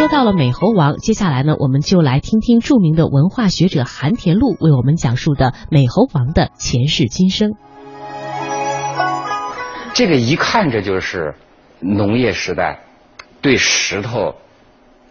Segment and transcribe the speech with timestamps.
[0.00, 7.52] 说到了美猴王，接下来呢，我们就来听听著名的文化学者韩田禄为我们讲述的美猴王的前世今生。
[9.92, 11.34] 这个一看着就是
[11.80, 12.80] 农业时代
[13.42, 14.36] 对石头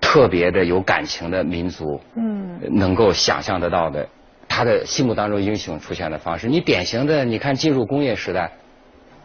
[0.00, 4.08] 特别的有感情的民族，嗯，能够想象得到的，
[4.48, 6.48] 他的心目当中英雄出现的方式。
[6.48, 8.52] 你典型的，你看进入工业时代。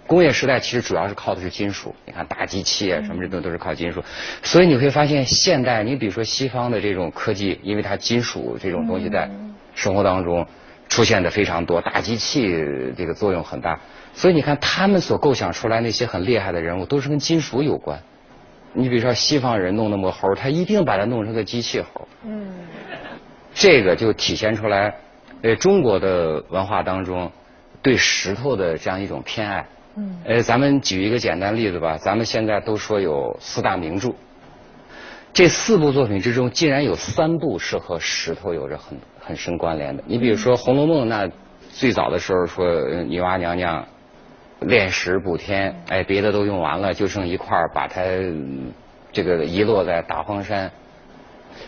[0.06, 4.04] 工业时代其实主要是靠的是金属，你看大机器啊什么这都都是靠金属，
[4.42, 9.30] 所以你会发现现代，你比如说西方的这种科技，因为它金属这种东西在
[9.76, 10.46] 生活当中
[10.90, 12.48] 出现的非常多，大机器
[12.98, 13.80] 这个作用很大，
[14.14, 18.00] 所以你看他们所构想出来那些很厉害的人物都是跟金属有关。
[18.74, 22.08] 你比如说西方人弄那么猴，他一定把它弄成个机器猴。
[22.26, 22.54] 嗯，
[23.54, 24.96] 这个就体现出来，
[25.44, 27.32] 呃，中国的文化当中
[27.82, 29.66] 对石头的这样一种偏爱。
[29.96, 31.98] 嗯，呃，咱们举一个简单例子吧。
[31.98, 34.14] 咱们现在都说有四大名著，
[35.32, 40.04] 这四部作品之中，竟然有三部是和石头有着很很深关联的。
[40.08, 41.30] 你比如说《红楼梦》，那
[41.72, 42.66] 最早的时候说
[43.04, 43.88] 女娲娘娘
[44.62, 48.02] 炼石补天，哎，别的都用完了，就剩一块把它
[49.12, 50.72] 这个遗落在大荒山。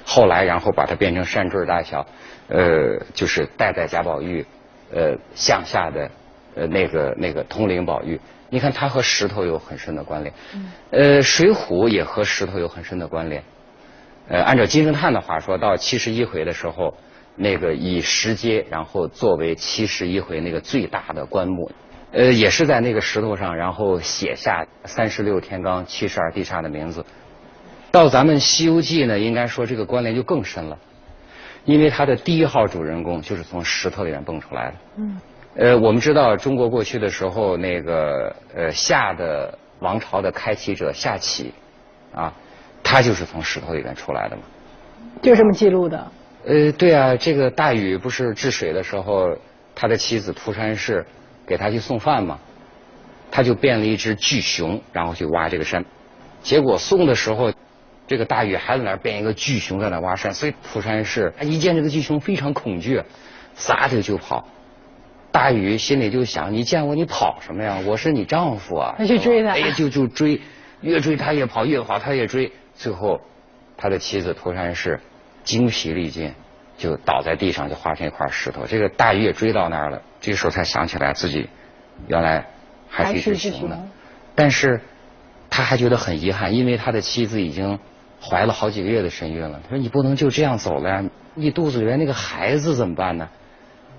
[0.03, 2.03] 后来，然后把它变成扇坠大小，
[2.47, 4.43] 呃，就是戴在贾宝玉
[4.91, 6.09] 呃项下的。
[6.55, 10.33] 呃，那个那个通灵宝玉，你看它和石头有很深的关联。
[10.53, 10.71] 嗯。
[10.91, 13.43] 呃，水浒也和石头有很深的关联。
[14.29, 16.95] 呃，按照金圣叹的话说，到七十一回的时候，
[17.35, 21.69] 那个以石阶，然后作为七十一回那个最大的棺木，
[22.11, 27.05] 呃，也是在那个石头上，然后写下三十六天罡、七十二地煞的名字。
[27.91, 30.77] 到咱们《西游记》呢，应该说这个关联就更深了，
[31.65, 34.75] 因为它的第一号主人公就是从石头里面蹦出来的。
[34.97, 35.19] 嗯。
[35.57, 41.53] 呃，我们知道中国过去的时候，那个呃夏的王朝的开启者夏启，
[42.13, 42.33] 啊，
[42.83, 44.43] 他就是从石头里面出来的嘛。
[45.21, 46.11] 就这么记录的。
[46.45, 49.33] 呃，对啊，这个大禹不是治水的时候，
[49.73, 51.05] 他的妻子涂山氏
[51.47, 52.37] 给他去送饭嘛，
[53.31, 55.85] 他就变了一只巨熊，然后去挖这个山，
[56.41, 57.53] 结果送的时候，
[58.07, 63.01] 这个大禹还在那儿变一个巨熊在那挖山，所以涂山氏他一见这个巨熊非常恐惧，
[63.55, 64.45] 撒腿就跑。
[65.35, 67.77] 大禹心里就想：你见我你跑什么呀？
[67.85, 68.95] 我是你丈夫啊！
[68.97, 70.39] 他去追他，哎，就就追，
[70.79, 73.19] 越追他越跑，越跑他越追，最后
[73.75, 74.97] 他的妻子涂山氏
[75.43, 76.33] 精疲力尽，
[76.77, 78.65] 就倒在地上，就化成一块石头。
[78.65, 81.49] 这个大禹也追到那儿了，这个时候才想起来自己
[82.07, 82.47] 原来
[82.89, 83.77] 还是一只熊呢。
[84.35, 84.79] 但是
[85.49, 87.77] 他还觉得很遗憾，因为他的妻子已经
[88.21, 89.59] 怀了好几个月的身孕了。
[89.63, 91.03] 他说：“你不能就这样走了呀，
[91.33, 93.27] 你肚子里面那个孩子怎么办呢？”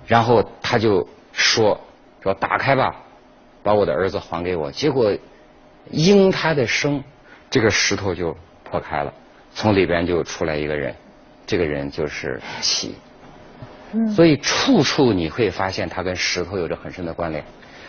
[0.07, 1.07] 然后他就。
[1.37, 1.79] 说
[2.23, 2.95] 说打开吧，
[3.61, 4.71] 把我的儿子还给我。
[4.71, 5.15] 结果
[5.91, 7.03] 应他的声，
[7.47, 9.13] 这个石头就破开了，
[9.53, 10.95] 从里边就出来一个人，
[11.45, 12.95] 这个人就是启。
[14.15, 17.45] 所以处处你会发现他跟石头有着很深的关联。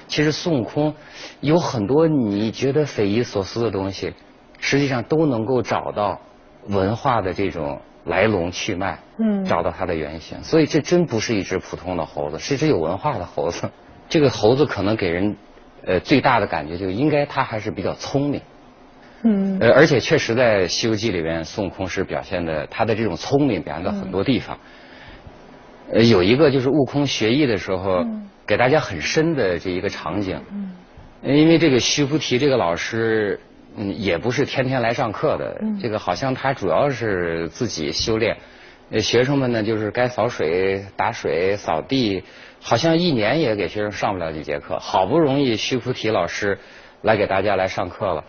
[0.07, 0.95] 其实孙悟空
[1.41, 4.13] 有很多你觉得匪夷所思的东西，
[4.61, 6.21] 实际上都能够找到
[6.67, 7.81] 文化的这种。
[8.09, 13.71] 来龙去脉，嗯，找到它的原型，所以这真不是一只普通的猴子，是一只有文化的猴子。
[14.09, 15.37] 这个猴子可能给人
[15.85, 18.41] 呃最大的感觉，就应该它还是比较聪明，
[19.23, 24.59] 嗯，呃，而且确实在《西游记》里面，孙悟空是表现的他的这种聪明表现到很多地方。
[25.93, 28.05] 呃，有一个就是悟空学艺的时候，
[28.47, 33.39] 给大家很深的这一个场景，嗯，因为这个徐菩提这个老师。
[33.79, 38.37] 嗯，也不是天天来上课的，这个好像他主要是自己修炼。
[38.99, 42.25] 学生们呢，就是该扫水、打水、扫地，
[42.61, 44.79] 好像一年也给学生上不了几节课。
[44.79, 46.59] 好不容易徐菩提老师
[47.03, 48.25] 来给大家来上课了，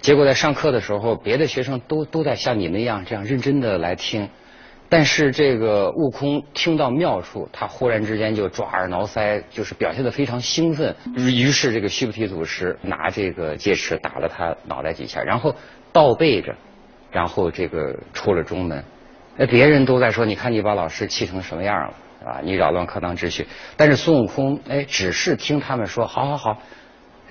[0.00, 4.28] 结果在上课的时候，别的学生都都在像你那样这样认真的来听。
[4.90, 10.96] 但是这个悟空听到妙处，他忽然之间就抓耳挠腮，就是表现的非常兴奋。
[11.14, 15.54] 于是这个须菩提祖师拿这个戒尺打了他脑袋几下，然后
[15.92, 16.54] 倒背着，
[17.10, 18.82] 然后这个出了中门。
[19.36, 21.94] 那别人都在说：“你看你把老师气成什么样了，
[22.30, 22.40] 啊？
[22.42, 23.46] 你扰乱课堂秩序。”
[23.76, 26.62] 但是孙悟空哎，只是听他们说：“好好好。”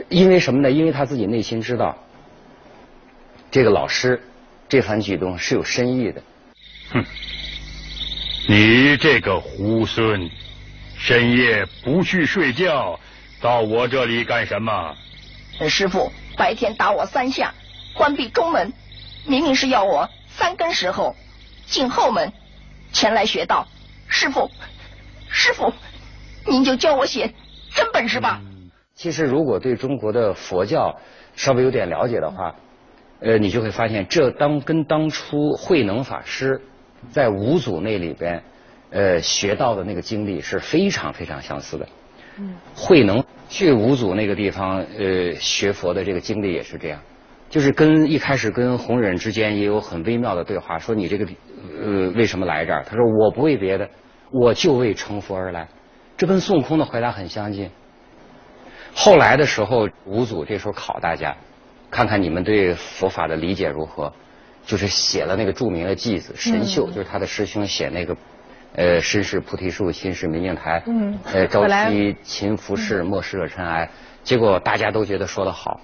[0.09, 0.69] 因为什么呢？
[0.69, 1.97] 因为他自己内心知道，
[3.49, 4.21] 这个老师
[4.69, 6.21] 这番举动是有深意的。
[6.91, 7.03] 哼。
[8.49, 10.31] 你这个猢狲，
[10.97, 12.97] 深夜不去睡觉，
[13.41, 14.95] 到我这里干什么？
[15.67, 17.53] 师傅白天打我三下，
[17.93, 18.71] 关闭中门，
[19.25, 21.13] 明明是要我三更时候
[21.65, 22.31] 进后门
[22.93, 23.67] 前来学道。
[24.07, 24.49] 师傅，
[25.29, 25.73] 师傅，
[26.45, 27.33] 您就教我写
[27.75, 28.39] 真本事吧。
[28.95, 31.01] 其实，如果对中国的佛教
[31.35, 32.55] 稍微有点了解的话，
[33.19, 36.61] 呃，你就会发现这当跟当初慧能法师
[37.09, 38.43] 在五祖那里边
[38.91, 41.87] 呃学到的那个经历是非常非常相似的。
[42.39, 46.99] 嗯，慧能去五祖那个地方呃学佛的这个经历也是这样，
[47.49, 51.25] 就是跟一开始跟弘忍之间也有很微妙的对话，说你这个
[51.83, 52.83] 呃为什么来这儿？
[52.83, 53.89] 他说我不为别的，
[54.31, 55.67] 我就为成佛而来。
[56.15, 57.69] 这跟孙悟空的回答很相近。
[58.93, 61.35] 后来的时候，五祖这时候考大家，
[61.89, 64.13] 看看你们对佛法的理解如何，
[64.67, 68.17] 就是写了那个著名的偈子，神秀就是他的师兄写那个，
[68.75, 73.89] 呃，身是菩提树，心是明镜台，嗯，呃，朝夕勤拂拭，莫使惹尘埃。
[74.23, 75.79] 结果大家都觉得说得好，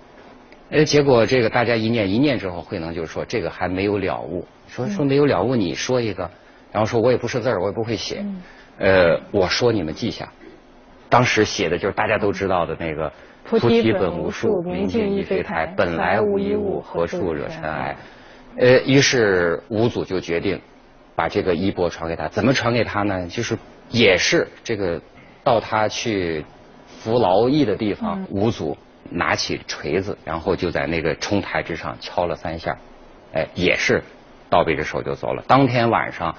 [0.69, 6.29] 呃，结果这个大家一念一念之后，慧能就说这个还没有了悟，说说没有了悟，你说一个，
[6.74, 8.21] 然后说我也不识字儿，我也不会写。
[8.79, 10.29] 呃，我说你们记下，
[11.07, 13.09] 当时写的就是大家都知道的那个
[13.47, 17.95] “菩提本无树，明镜亦非台，本来无一物，何处惹尘埃”。
[18.57, 20.61] 呃，于是五祖就决定
[21.15, 22.27] 把这个衣钵传给他。
[22.27, 23.27] 怎么传给他呢？
[23.27, 23.57] 就是
[23.89, 25.01] 也是这个
[25.44, 26.45] 到他去
[26.88, 28.77] 服劳役的地方，五祖
[29.09, 32.77] 拿起锤子，然后就在那个冲台之上敲了三下，
[33.33, 34.03] 哎，也是
[34.50, 35.44] 倒背着手就走了。
[35.47, 36.35] 当天晚上。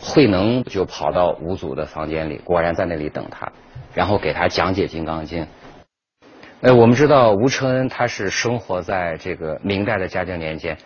[0.00, 3.50] 慧能就跑到五祖的房间里，果然在那里等他，
[3.92, 5.42] 然后给他讲解《金刚经》。
[6.60, 10.78] 呃，我们知道吴承恩他是生活在这个明代的嘉靖年间，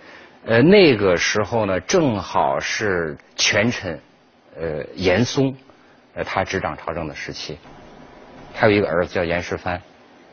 [0.44, 4.00] 呃，那个时候呢，正好是权臣
[4.56, 5.54] 呃严嵩
[6.14, 7.58] 呃他执掌朝政的时期，
[8.54, 9.80] 他有一个儿子叫严世蕃，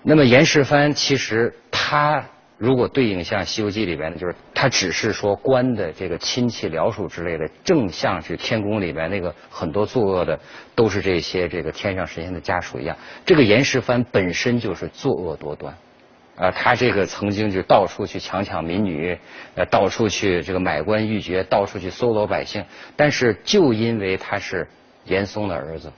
[0.04, 2.24] 那么严世蕃其实他。
[2.58, 10.38] 如果对应像《西游记》里边的，就是他只是说官的这个亲戚僚属之类的，正像是天宫里边那个很多作恶的，
[10.76, 12.98] 都是这些这个天上神仙的家属一样。
[13.26, 15.74] 这个严世蕃本身就是作恶多端，
[16.40, 19.20] 啊，他这个曾经就到处去强抢民女，
[19.56, 22.64] 呃，到处去这个买官鬻爵，到处去搜罗百姓。
[22.96, 24.66] 但是就因为他是
[25.04, 25.92] 严嵩的儿子，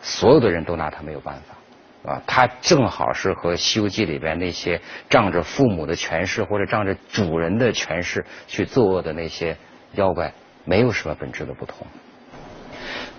[0.00, 2.10] 所有的人都拿他没有办法。
[2.10, 9.56] 啊，他正好是和《西游记》里边那些仗着父母的权势或者仗着主人的权势去作恶的那些
[9.92, 10.32] 妖怪
[10.64, 11.86] 没有什么本质的不同。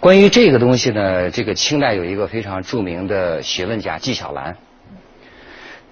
[0.02, 4.58] 关于这个东西呢，这个清代有一个非常著名的学问家纪晓岚，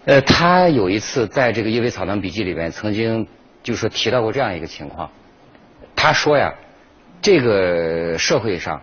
[0.06, 3.28] 呃，他有一次在这个《叶微草堂笔记》里边曾经
[3.64, 5.10] 就说提到过这样一个情况，
[5.96, 6.54] 他说呀，
[7.22, 8.82] 这个社会上。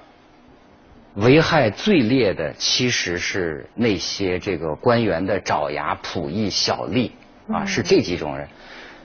[1.15, 7.11] 危害最烈的其实是那些这个官员的爪牙、仆役、小吏
[7.53, 8.47] 啊，是这几种人。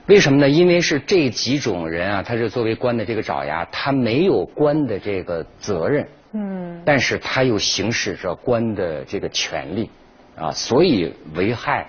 [0.06, 0.48] 为什么呢？
[0.48, 9.90] 因为是这几种人啊，他是作为官的这个爪牙，他没有官的这个责任，嗯，但是他又行使着官的这个权利
[10.36, 11.84] 啊，所以危害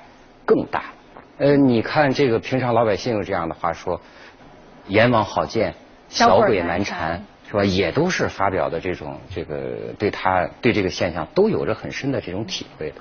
[0.45, 0.85] 更大。
[1.37, 3.99] 呃，你看这个平常老百姓有这样的话说
[4.87, 5.73] ：“阎王好见，
[6.09, 7.63] 小鬼难缠。”是吧？
[7.63, 12.95] 也都是发表的这种这个对他对这个现象都有着很深的这种体会的。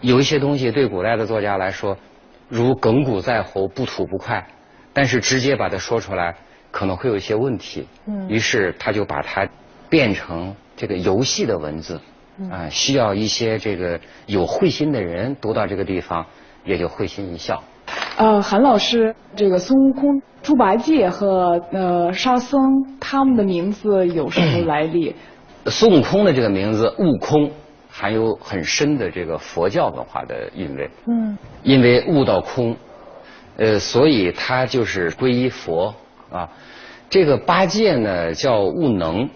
[0.00, 1.96] 有一些东西对古代的作家来说，
[2.48, 4.44] 如亘古在喉，不吐不快，
[4.92, 6.34] 但是直接把它说出来
[6.72, 7.86] 可能会有一些问题。
[8.06, 8.28] 嗯。
[8.28, 9.48] 于是他就把它
[9.88, 12.00] 变成这个游戏的文字，
[12.50, 16.26] 啊，需要一些这个有慧心的人读到这个地方
[16.64, 17.62] 也就会心一笑。
[18.16, 22.60] 呃，韩老师，这个孙悟空、猪八戒和呃沙僧
[23.00, 25.14] 他们的名字有什么来历？
[25.66, 27.50] 孙悟空的这个名字“悟空”
[27.90, 30.90] 含有很深的这个佛教文化的韵味。
[31.06, 31.36] 嗯。
[31.62, 32.76] 因为悟到空，
[33.56, 35.94] 呃，所以他就是皈依佛
[36.30, 36.48] 啊。
[37.08, 39.28] 这个八戒呢叫悟能，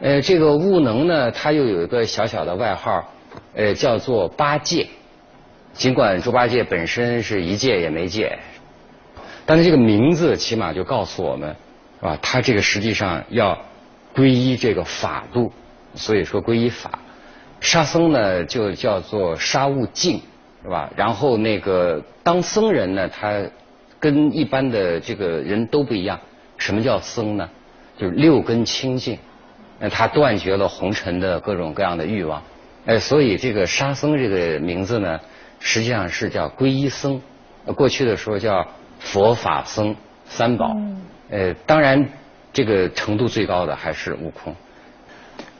[0.00, 3.04] 呃，这个悟能呢他又有一个小小的外号，
[3.54, 4.86] 呃，叫做八戒。
[5.76, 8.38] 尽管猪八戒本身是一戒也没戒，
[9.44, 11.54] 但是这个名字起码就告诉我们，
[12.00, 12.18] 是吧？
[12.22, 13.58] 他这个实际上要
[14.14, 15.52] 皈依这个法度，
[15.94, 16.98] 所以说皈依法。
[17.60, 20.22] 沙僧呢就叫做沙悟净，
[20.62, 20.90] 是吧？
[20.96, 23.44] 然后那个当僧人呢，他
[24.00, 26.18] 跟一般的这个人都不一样。
[26.56, 27.46] 什么叫僧呢？
[27.98, 29.18] 就是六根清净，
[29.78, 32.42] 那他断绝了红尘的各种各样的欲望。
[32.86, 35.20] 哎，所以这个沙僧这个名字呢。
[35.58, 37.20] 实际上是叫皈依僧，
[37.74, 38.66] 过去的时候叫
[38.98, 40.76] 佛法僧三宝。
[41.30, 42.08] 呃，当然
[42.52, 44.54] 这个程度最高的还是悟空。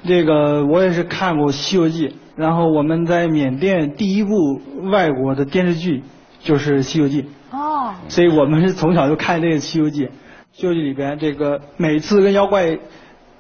[0.07, 6.05] 这个我也是看过《西游记》，然后我们在缅甸第一部外国的电视剧
[6.41, 7.23] 就是《西游记》。
[7.51, 7.95] 哦。
[8.09, 10.07] 所以我们是从小就看这个《西游记》。
[10.53, 12.79] 《西游记》里边这个每次跟妖怪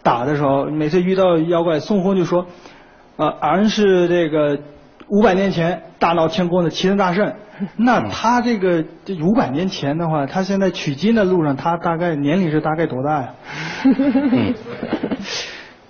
[0.02, 2.46] 打的时候，每次遇到妖怪，孙悟空就说
[3.16, 4.58] ：“呃，俺是这个。”
[5.08, 7.34] 五百年前大闹天宫的齐天大圣，
[7.76, 13.34] 那他这个这五百年前的话，他现在取经的路上，他大概年龄是大概多大呀？
[13.84, 14.54] 嗯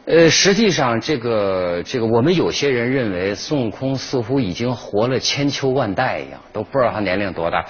[0.07, 7.65] 呃，实际上，这个这个，我们有些人认为孙悟空似乎已经活了千秋万代一样，都不知道他年龄多大。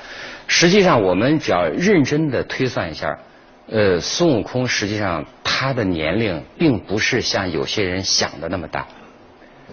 [0.47, 3.19] 实际上，我们只要认真的推算一下，
[3.71, 8.87] 呃，孙悟空实际上他的年龄并不是像有些人想的那么大。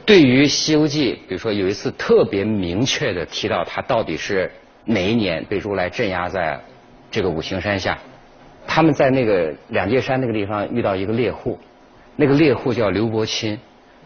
[0.05, 4.51] 对于《西游记》，比如说有一次特别明确的提到他到底是
[4.86, 6.60] 哪一年被如来镇压在
[7.10, 7.98] 这个五行山下，
[8.67, 11.57] 他们在那个两界山那个地方遇到一个猎户。
[12.15, 13.57] 那个猎户叫刘伯钦，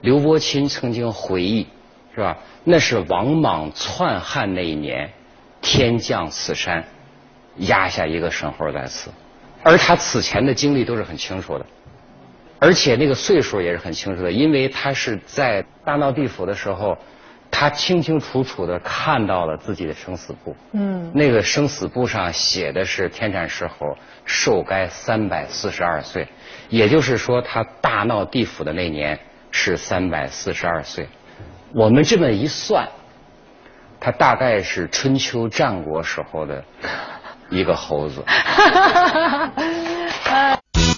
[0.01, 1.67] 刘伯钦曾经回忆，
[2.13, 2.37] 是吧？
[2.63, 5.09] 那是王莽篡汉那一年，
[5.61, 6.85] 天降此山，
[7.57, 9.09] 压下一个神猴在此，
[9.63, 11.65] 而他此前的经历都是很清楚的，
[12.59, 16.97] 而且那个岁数也是很清楚的，因为他是在大闹地府的时候，
[17.51, 26.27] 他清清楚楚的看到了自己的生死簿，嗯，那个生死簿上写的是天斩石猴寿该三百四十二岁。
[26.69, 29.17] 也就是说，他大闹地府的那年
[29.51, 31.07] 是三百四十二岁。
[31.73, 32.87] 我们这么一算，
[33.99, 36.63] 他大概是春秋战国时候的
[37.49, 38.23] 一个猴子。